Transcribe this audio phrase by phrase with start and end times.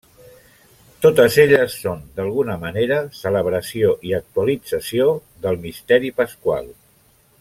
[1.05, 5.07] Totes elles són, d'alguna manera, celebració i actualització
[5.45, 6.73] del Misteri Pasqual.